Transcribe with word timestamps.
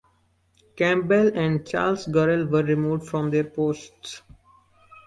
Campbell 0.75 1.27
and 1.37 1.63
Charles 1.63 2.07
Gorrell 2.07 2.49
were 2.49 2.63
removed 2.63 3.07
from 3.07 3.29
their 3.29 3.43
posts. 3.43 4.23